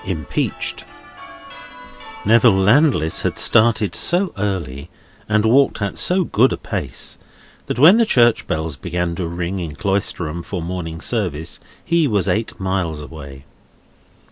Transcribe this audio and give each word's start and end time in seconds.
IMPEACHED 0.03 0.83
Neville 2.25 2.55
Landless 2.57 3.21
had 3.21 3.37
started 3.37 3.93
so 3.93 4.33
early 4.35 4.89
and 5.29 5.45
walked 5.45 5.79
at 5.79 5.95
so 5.95 6.23
good 6.23 6.51
a 6.51 6.57
pace, 6.57 7.19
that 7.67 7.77
when 7.77 7.99
the 7.99 8.05
church 8.07 8.47
bells 8.47 8.77
began 8.77 9.13
to 9.13 9.27
ring 9.27 9.59
in 9.59 9.75
Cloisterham 9.75 10.41
for 10.41 10.59
morning 10.59 11.01
service, 11.01 11.59
he 11.85 12.07
was 12.07 12.27
eight 12.27 12.59
miles 12.59 12.99
away. 12.99 13.45